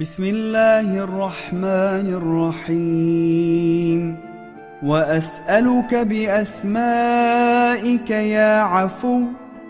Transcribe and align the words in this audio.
بسم 0.00 0.24
الله 0.24 1.04
الرحمن 1.04 2.06
الرحيم 2.68 4.16
واسالك 4.82 5.94
باسمائك 5.94 7.30
يا 8.10 8.60
عفو 8.60 9.20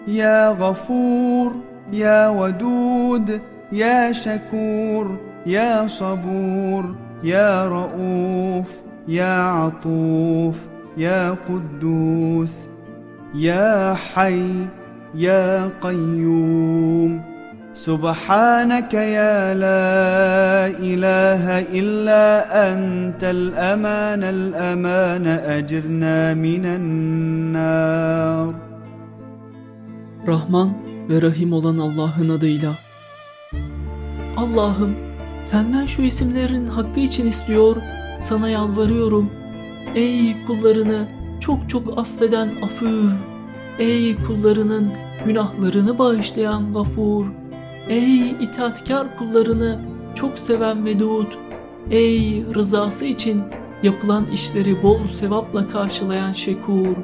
يا 0.09 0.49
غفور 0.51 1.53
يا 1.93 2.29
ودود 2.29 3.41
يا 3.73 4.13
شكور 4.13 5.17
يا 5.47 5.89
صبور 5.89 6.95
يا 7.25 7.69
رؤوف 7.69 8.71
يا 9.09 9.43
عطوف 9.43 10.59
يا 10.97 11.37
قدوس 11.49 12.69
يا 13.35 13.95
حي 13.95 14.67
يا 15.15 15.71
قيوم 15.83 17.36
سبحانك 17.76 18.94
يا 18.94 19.54
لا 19.54 19.88
إله 20.90 21.44
إلا 21.80 22.26
أنت 22.70 23.24
الأمان 23.24 24.24
الأمان 24.24 25.26
أجرنا 25.28 26.34
من 26.34 26.64
النار 26.78 28.54
Rahman 30.28 30.70
ve 31.10 31.22
Rahim 31.22 31.54
olan 31.54 31.78
Allah'ın 31.78 32.30
adıyla. 32.30 32.72
Allah'ım 34.38 34.96
senden 35.44 35.86
şu 35.86 36.02
isimlerin 36.02 36.68
hakkı 36.68 37.00
için 37.00 37.28
istiyor, 37.28 37.76
sana 38.22 38.50
yalvarıyorum. 38.50 39.32
Ey 39.96 40.46
kullarını 40.48 41.08
çok 41.40 41.70
çok 41.70 42.00
affeden 42.00 42.62
afüv. 42.64 43.10
Ey 43.80 44.24
kullarının 44.24 44.94
günahlarını 45.26 46.00
bağışlayan 46.00 46.74
gafur. 46.74 47.26
Ey 47.89 48.31
itaatkar 48.31 49.17
kullarını 49.17 49.81
çok 50.15 50.39
seven 50.39 50.85
vedud. 50.85 51.27
Ey 51.91 52.45
rızası 52.55 53.05
için 53.05 53.43
yapılan 53.83 54.27
işleri 54.27 54.83
bol 54.83 55.07
sevapla 55.07 55.69
karşılayan 55.69 56.33
şekur. 56.33 56.97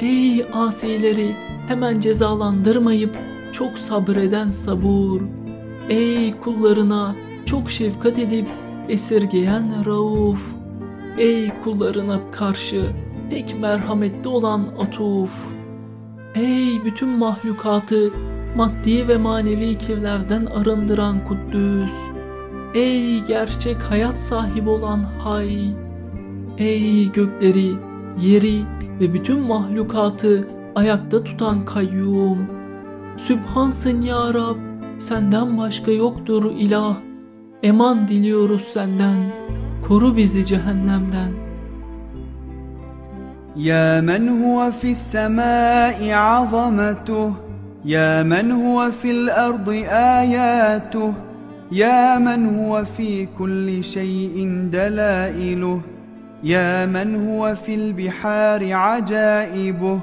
Ey 0.00 0.44
asileri 0.54 1.36
hemen 1.68 2.00
cezalandırmayıp 2.00 3.18
çok 3.52 3.78
sabreden 3.78 4.50
sabur. 4.50 5.20
Ey 5.88 6.38
kullarına 6.38 7.16
çok 7.46 7.70
şefkat 7.70 8.18
edip 8.18 8.48
esirgeyen 8.88 9.84
rauf. 9.86 10.54
Ey 11.18 11.60
kullarına 11.64 12.20
karşı 12.30 12.82
pek 13.30 13.60
merhametli 13.60 14.28
olan 14.28 14.66
atuf. 14.80 15.46
Ey 16.34 16.84
bütün 16.84 17.08
mahlukatı 17.08 18.12
maddi 18.56 19.08
ve 19.08 19.16
manevi 19.16 19.78
kirlerden 19.78 20.46
arındıran 20.46 21.24
Kuddüs. 21.24 21.92
Ey 22.74 23.24
gerçek 23.24 23.82
hayat 23.82 24.20
sahibi 24.20 24.70
olan 24.70 25.04
Hay! 25.18 25.68
Ey 26.58 27.12
gökleri, 27.12 27.70
yeri 28.20 28.60
ve 29.00 29.14
bütün 29.14 29.40
mahlukatı 29.40 30.48
ayakta 30.74 31.24
tutan 31.24 31.64
Kayyum! 31.64 32.46
Sübhansın 33.16 34.00
ya 34.02 34.34
Rab, 34.34 34.56
senden 34.98 35.58
başka 35.58 35.90
yoktur 35.90 36.52
ilah. 36.58 36.96
Eman 37.62 38.08
diliyoruz 38.08 38.62
senden, 38.62 39.32
koru 39.88 40.16
bizi 40.16 40.46
cehennemden. 40.46 41.32
Ya 43.56 44.00
men 44.02 44.28
huve 44.28 44.72
fis 44.72 44.98
semâi 44.98 46.16
azamatuh 46.16 47.51
يا 47.84 48.22
من 48.22 48.52
هو 48.52 48.90
في 48.90 49.10
الأرض 49.10 49.68
آياته؟ 49.88 51.14
يا 51.72 52.18
من 52.18 52.58
هو 52.58 52.84
في 52.84 53.28
كل 53.38 53.84
شيء 53.84 54.66
دلائله؟ 54.72 55.80
يا 56.42 56.86
من 56.86 57.26
هو 57.28 57.54
في 57.54 57.74
البحار 57.74 58.72
عجائبه؟ 58.72 59.98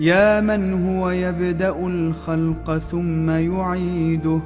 يا 0.00 0.40
من 0.40 0.86
هو 0.86 1.10
يبدأ 1.10 1.76
الخلق 1.86 2.78
ثم 2.90 3.30
يعيده؟ 3.30 4.40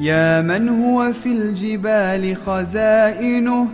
يا 0.00 0.40
من 0.40 0.68
هو 0.68 1.12
في 1.12 1.32
الجبال 1.32 2.36
خزائنه؟ 2.36 3.66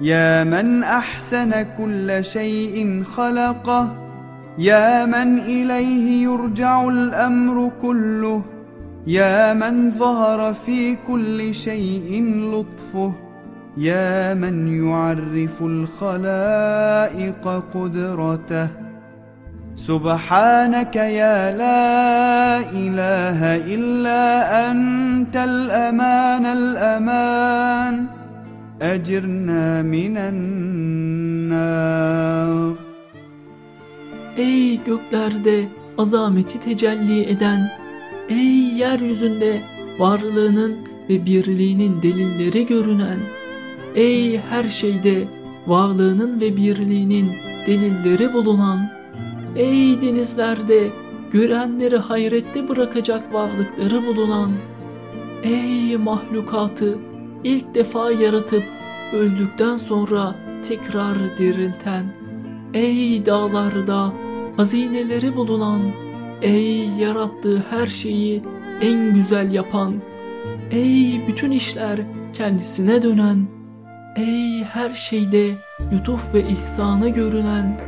يا 0.00 0.44
من 0.44 0.82
أحسن 0.82 1.66
كل 1.78 2.24
شيء 2.24 3.02
خلقه؟ 3.02 4.05
يا 4.58 5.06
من 5.06 5.38
إليه 5.38 6.22
يرجع 6.24 6.88
الأمر 6.88 7.70
كله 7.82 8.42
يا 9.06 9.54
من 9.54 9.90
ظهر 9.90 10.54
في 10.54 10.96
كل 11.08 11.54
شيء 11.54 12.24
لطفه 12.52 13.12
يا 13.76 14.34
من 14.34 14.86
يعرف 14.88 15.62
الخلائق 15.62 17.48
قدرته. 17.74 18.68
سبحانك 19.76 20.96
يا 20.96 21.56
لا 21.56 22.58
إله 22.58 23.56
إلا 23.56 24.70
أنت 24.70 25.36
الأمان 25.36 26.46
الأمان. 26.46 28.04
أجرنا 28.82 29.82
من 29.82 30.16
النار. 31.46 32.06
Ey 34.36 34.84
göklerde 34.84 35.68
azameti 35.98 36.60
tecelli 36.60 37.22
eden, 37.22 37.72
ey 38.28 38.78
yeryüzünde 38.78 39.62
varlığının 39.98 40.76
ve 41.08 41.26
birliğinin 41.26 42.02
delilleri 42.02 42.66
görünen, 42.66 43.20
ey 43.94 44.38
her 44.38 44.68
şeyde 44.68 45.28
varlığının 45.66 46.40
ve 46.40 46.56
birliğinin 46.56 47.32
delilleri 47.66 48.32
bulunan, 48.32 48.90
ey 49.56 50.02
denizlerde 50.02 50.88
görenleri 51.30 51.96
hayrette 51.96 52.68
bırakacak 52.68 53.34
varlıkları 53.34 54.06
bulunan, 54.06 54.52
ey 55.42 55.96
mahlukatı 55.96 56.98
ilk 57.44 57.74
defa 57.74 58.10
yaratıp 58.10 58.64
öldükten 59.12 59.76
sonra 59.76 60.34
tekrar 60.68 61.38
dirilten, 61.38 62.16
ey 62.74 63.26
dağlarda 63.26 64.12
hazineleri 64.56 65.36
bulunan, 65.36 65.82
ey 66.42 66.88
yarattığı 66.88 67.64
her 67.70 67.86
şeyi 67.86 68.42
en 68.80 69.14
güzel 69.14 69.52
yapan, 69.52 69.94
ey 70.70 71.20
bütün 71.28 71.50
işler 71.50 72.00
kendisine 72.32 73.02
dönen, 73.02 73.48
ey 74.16 74.64
her 74.64 74.94
şeyde 74.94 75.50
lütuf 75.92 76.34
ve 76.34 76.48
ihsanı 76.48 77.08
görünen, 77.08 77.80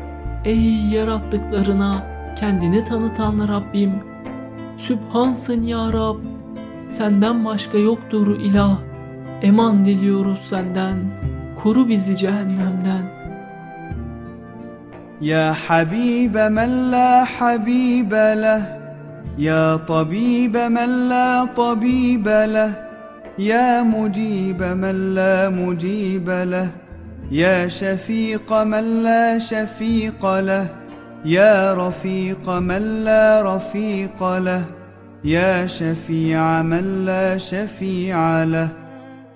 ey 0.44 0.88
yarattıklarına 0.92 2.06
kendini 2.40 2.84
tanıtan 2.84 3.48
Rabbim, 3.48 3.92
Sübhansın 4.76 5.62
ya 5.62 5.92
Rab, 5.92 6.16
senden 6.90 7.44
başka 7.44 7.78
yoktur 7.78 8.40
ilah, 8.40 8.78
eman 9.42 9.84
diliyoruz 9.84 10.38
senden, 10.38 10.98
koru 11.56 11.88
bizi 11.88 12.16
cehennemden.'' 12.16 13.07
يا 15.22 15.52
حبيب 15.52 16.36
من 16.36 16.90
لا 16.90 17.24
حبيب 17.24 18.14
له 18.14 18.78
يا 19.38 19.76
طبيب 19.76 20.56
من 20.56 21.08
لا 21.08 21.44
طبيب 21.44 22.28
له 22.28 22.72
يا 23.38 23.82
مجيب 23.82 24.62
من 24.62 25.14
لا 25.14 25.48
مجيب 25.48 26.30
له 26.30 26.70
يا 27.30 27.68
شفيق 27.68 28.52
من 28.52 29.02
لا 29.02 29.38
شفيق 29.38 30.38
له 30.40 30.66
يا 31.24 31.74
رفيق 31.74 32.50
من 32.50 33.04
لا 33.04 33.42
رفيق 33.56 34.38
له 34.38 34.64
يا 35.24 35.66
شفيع 35.66 36.62
من 36.62 37.04
لا 37.04 37.38
شفيع 37.38 38.44
له 38.44 38.68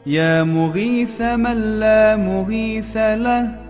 يا 0.06 0.42
مغيث 0.42 1.22
من 1.22 1.80
لا 1.80 2.16
مغيث 2.16 2.96
له. 2.96 3.61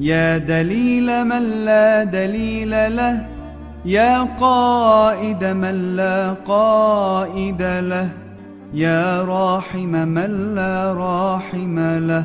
يا 0.00 0.38
دليل 0.38 1.24
من 1.24 1.42
لا 1.64 2.04
دليل 2.04 2.96
له 2.96 3.26
يا 3.84 4.22
قائد 4.40 5.44
من 5.44 5.96
لا 5.96 6.34
قائد 6.46 7.62
له 7.62 8.08
يا 8.74 9.24
راحم 9.24 10.08
من 10.08 10.54
لا 10.54 10.92
راحم 10.92 11.78
له. 11.78 12.24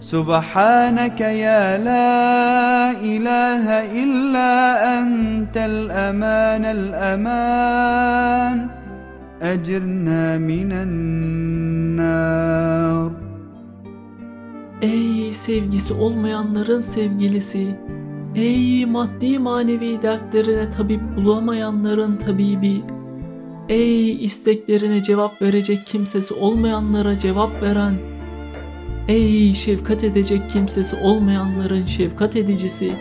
سبحانك 0.00 1.20
يا 1.20 1.78
لا 1.78 2.90
إله 2.90 3.64
إلا 4.02 4.52
أنت 4.98 5.56
الأمان 5.56 6.64
الأمان 6.64 8.66
أجرنا 9.42 10.38
من 10.38 10.72
النار. 10.72 12.48
Ey 15.28 15.34
sevgisi 15.34 15.94
olmayanların 15.94 16.82
sevgilisi, 16.82 17.68
ey 18.36 18.86
maddi 18.86 19.38
manevi 19.38 20.02
dertlerine 20.02 20.70
tabip 20.70 21.00
bulamayanların 21.16 22.16
tabibi, 22.16 22.82
Ey 23.68 24.24
isteklerine 24.24 25.02
cevap 25.02 25.42
verecek 25.42 25.86
kimsesi 25.86 26.34
olmayanlara 26.34 27.18
cevap 27.18 27.62
veren, 27.62 27.94
Ey 29.08 29.54
şefkat 29.54 30.04
edecek 30.04 30.50
kimsesi 30.50 30.96
olmayanların 30.96 31.86
şefkat 31.86 32.36
edicisi, 32.36 32.92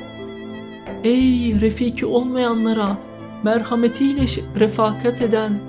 Ey 1.04 1.62
refiki 1.62 2.06
olmayanlara 2.06 2.98
merhametiyle 3.44 4.26
refakat 4.60 5.22
eden, 5.22 5.60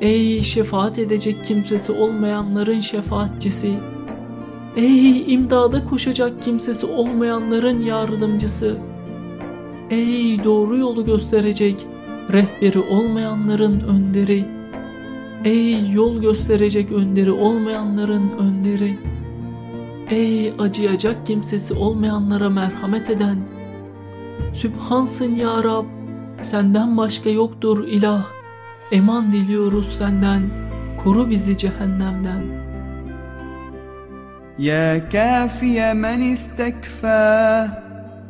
Ey 0.00 0.42
şefaat 0.42 0.98
edecek 0.98 1.44
kimsesi 1.44 1.92
olmayanların 1.92 2.80
şefaatçisi, 2.80 3.72
Ey 4.76 5.34
imdada 5.34 5.84
koşacak 5.84 6.42
kimsesi 6.42 6.86
olmayanların 6.86 7.82
yardımcısı, 7.82 8.76
Ey 9.90 10.44
doğru 10.44 10.78
yolu 10.78 11.04
gösterecek, 11.04 11.86
rehberi 12.32 12.78
olmayanların 12.78 13.80
önderi, 13.80 14.44
Ey 15.44 15.90
yol 15.92 16.20
gösterecek 16.20 16.92
önderi 16.92 17.30
olmayanların 17.30 18.30
önderi, 18.38 18.98
Ey 20.10 20.52
acıyacak 20.58 21.26
kimsesi 21.26 21.74
olmayanlara 21.74 22.50
merhamet 22.50 23.10
eden, 23.10 23.38
Sübhansın 24.52 25.34
ya 25.34 25.64
Rab, 25.64 25.84
senden 26.42 26.96
başka 26.96 27.30
yoktur 27.30 27.88
ilah, 27.88 28.26
eman 28.92 29.32
diliyoruz 29.32 29.88
senden, 29.88 30.42
koru 31.04 31.30
bizi 31.30 31.56
cehennemden. 31.56 32.59
يا 34.60 34.98
كافي 34.98 35.94
من 35.94 36.32
استكفى 36.32 37.68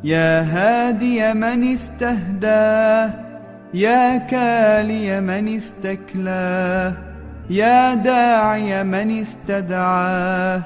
يا 0.04 0.40
هادي 0.42 1.34
من 1.34 1.72
استهدى 1.72 3.12
يا 3.74 4.16
كالي 4.16 5.20
من 5.20 5.56
استكلى 5.56 6.94
يا 7.50 7.94
داعي 7.94 8.84
من 8.84 9.20
استدعى 9.20 10.60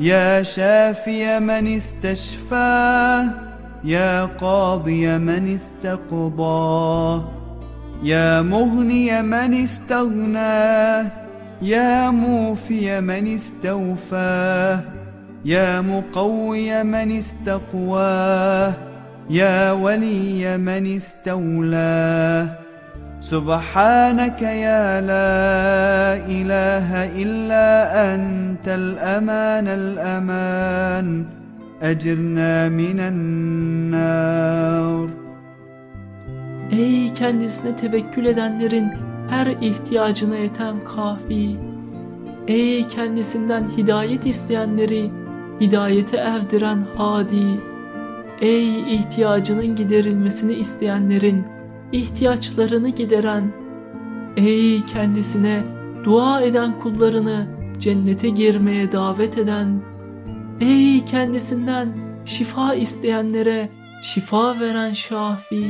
يا 0.00 0.42
شافي 0.42 1.38
من 1.40 1.76
استشفى 1.76 3.24
يا 3.84 4.24
قاضي 4.24 5.18
من 5.18 5.54
استقضى 5.54 7.24
يا 8.02 8.42
مغني 8.42 9.22
من 9.22 9.64
استغنى 9.64 11.10
يا 11.62 12.10
موفي 12.10 13.00
من 13.00 13.34
استوفى. 13.34 14.78
يا 15.45 15.81
مقوي 15.81 16.83
من 16.83 17.17
استقواه 17.17 18.73
يا 19.29 19.71
ولي 19.71 20.57
من 20.57 20.95
استولى 20.95 22.49
سبحانك 23.21 24.41
يا 24.41 25.01
لا 25.01 26.25
إله 26.27 26.87
إلا 27.23 27.65
أنت 28.15 28.67
الأمان 28.67 29.67
الأمان 29.67 31.25
أجرنا 31.81 32.69
من 32.69 32.99
النار 32.99 35.09
Ey 36.71 37.13
kendisine 37.13 37.75
tevekkül 37.75 38.25
edenlerin 38.25 38.91
her 39.29 39.47
ihtiyacına 39.47 40.35
yeten 40.35 40.75
kafi. 40.95 41.49
Ey 42.47 42.87
kendisinden 42.87 43.63
hidayet 43.77 44.25
isteyenleri 44.25 45.05
hidayete 45.60 46.16
erdiren 46.16 46.86
hadi. 46.96 47.60
Ey 48.40 48.94
ihtiyacının 48.94 49.76
giderilmesini 49.76 50.52
isteyenlerin 50.52 51.44
ihtiyaçlarını 51.92 52.88
gideren. 52.88 53.52
Ey 54.36 54.80
kendisine 54.86 55.62
dua 56.04 56.40
eden 56.40 56.80
kullarını 56.80 57.46
cennete 57.78 58.28
girmeye 58.28 58.92
davet 58.92 59.38
eden. 59.38 59.82
Ey 60.60 61.04
kendisinden 61.04 61.88
şifa 62.24 62.74
isteyenlere 62.74 63.68
şifa 64.02 64.60
veren 64.60 64.92
şafi. 64.92 65.66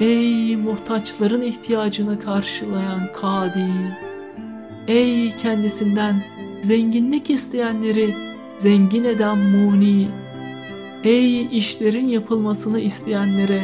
Ey 0.00 0.56
muhtaçların 0.56 1.42
ihtiyacını 1.42 2.18
karşılayan 2.18 3.12
kadi. 3.12 3.70
Ey 4.88 5.36
kendisinden 5.36 6.24
zenginlik 6.62 7.30
isteyenleri 7.30 8.25
zengin 8.58 9.04
eden 9.04 9.38
muni. 9.38 10.08
Ey 11.04 11.58
işlerin 11.58 12.08
yapılmasını 12.08 12.80
isteyenlere 12.80 13.60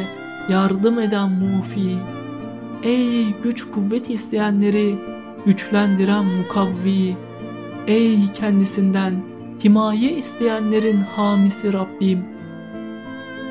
yardım 0.49 0.99
eden 0.99 1.31
mufi. 1.31 1.95
Ey 2.83 3.25
güç 3.43 3.71
kuvvet 3.71 4.09
isteyenleri 4.09 4.95
güçlendiren 5.45 6.25
mukavvi. 6.25 7.17
Ey 7.87 8.31
kendisinden 8.33 9.23
himaye 9.63 10.11
isteyenlerin 10.11 11.01
hamisi 11.01 11.73
Rabbim. 11.73 12.25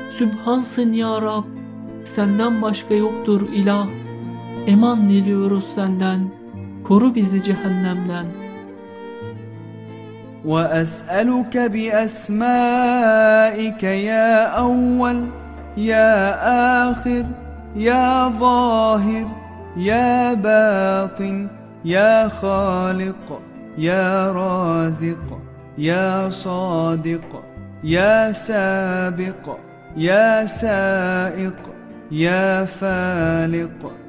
Sübhansın 0.09 0.91
ya 0.91 1.21
Rab, 1.21 1.43
senden 2.03 2.61
başka 2.61 2.93
yoktur 2.93 3.41
ilah. 3.53 3.87
Eman 4.67 5.09
diliyoruz 5.09 5.63
senden, 5.63 6.31
koru 6.83 7.15
bizi 7.15 7.43
cehennemden.'' 7.43 8.42
وأسألك 10.45 11.57
بأسمائك 11.57 13.03
يا 13.83 14.45
أول 14.45 15.27
يا 15.77 16.35
آخر 16.91 17.25
يا 17.75 18.27
ظاهر 18.29 19.27
يا 19.77 20.33
باطن 20.33 21.47
يا 21.85 22.27
خالق 22.27 23.41
يا 23.77 24.31
رازق 24.31 25.39
يا 25.77 26.29
صادق 26.29 27.43
يا 27.83 28.31
سابق 28.31 29.57
يا 29.97 30.45
سائق 30.45 31.73
يا 32.11 32.65
فالق. 32.65 34.02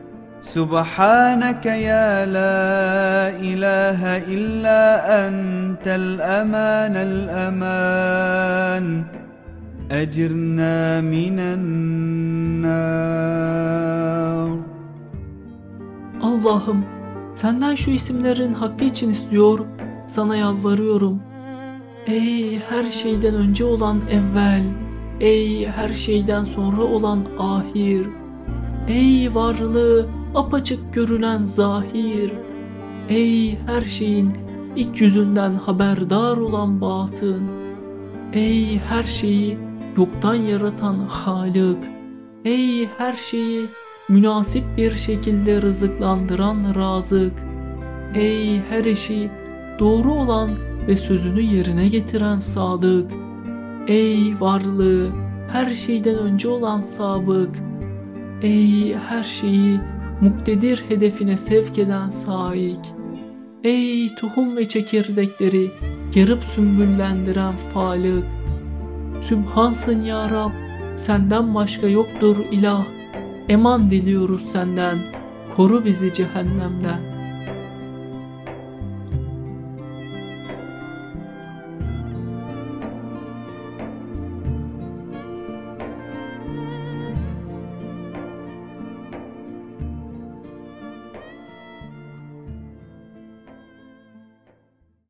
سبحانك 0.44 1.66
يا 1.66 2.26
لا 2.26 3.30
إله 3.50 4.18
إلا 4.18 4.82
أنت 5.28 5.88
الأمان 5.88 6.96
الأمان 7.10 8.86
أجرنا 9.92 11.02
من 11.02 11.40
النار 11.40 13.00
Allah'ım 16.22 16.86
senden 17.34 17.76
şu 17.76 17.92
isimlerin 17.92 18.54
hakkı 18.54 18.86
için 18.86 19.10
istiyor, 19.10 19.60
sana 20.08 20.36
yalvarıyorum. 20.36 21.22
Ey 22.08 22.60
her 22.70 22.92
şeyden 22.92 23.36
önce 23.36 23.66
olan 23.66 24.02
evvel, 24.10 24.64
ey 25.20 25.68
her 25.68 25.94
şeyden 25.94 26.44
sonra 26.44 26.82
olan 26.82 27.20
ahir, 27.40 28.08
ey 28.88 29.36
varlığı 29.36 30.10
apaçık 30.35 30.95
görülen 30.95 31.45
zahir. 31.45 32.33
Ey 33.09 33.59
her 33.67 33.83
şeyin 33.83 34.33
iç 34.77 35.01
yüzünden 35.01 35.55
haberdar 35.55 36.37
olan 36.37 36.81
batın. 36.81 37.43
Ey 38.33 38.79
her 38.79 39.05
şeyi 39.05 39.59
yoktan 39.97 40.35
yaratan 40.35 40.97
Halık. 41.09 41.85
Ey 42.45 42.87
her 42.99 43.13
şeyi 43.13 43.67
münasip 44.09 44.65
bir 44.77 44.95
şekilde 44.95 45.63
rızıklandıran 45.63 46.75
Razık. 46.75 47.45
Ey 48.15 48.61
her 48.71 48.85
işi 48.85 49.31
doğru 49.79 50.13
olan 50.13 50.51
ve 50.89 50.97
sözünü 50.97 51.41
yerine 51.41 51.89
getiren 51.89 52.39
Sadık. 52.39 53.11
Ey 53.89 54.35
varlığı 54.41 55.09
her 55.49 55.71
şeyden 55.71 56.19
önce 56.19 56.49
olan 56.49 56.83
Sabık. 56.83 57.57
Ey 58.43 58.95
her 58.95 59.23
şeyi 59.23 59.81
muktedir 60.25 60.85
hedefine 60.89 61.37
sevk 61.37 61.79
eden 61.79 62.11
saik. 62.11 62.81
Ey 63.65 64.15
tohum 64.15 64.57
ve 64.57 64.69
çekirdekleri 64.69 65.71
yarıp 66.15 66.45
sümbüllendiren 66.45 67.57
falık. 67.57 68.27
Sübhansın 69.21 70.05
ya 70.05 70.31
Rab, 70.31 70.51
senden 70.97 71.55
başka 71.55 71.89
yoktur 71.89 72.37
ilah. 72.53 72.85
Eman 73.49 73.91
diliyoruz 73.91 74.43
senden, 74.43 74.99
koru 75.57 75.85
bizi 75.85 76.13
cehennemden.'' 76.13 77.14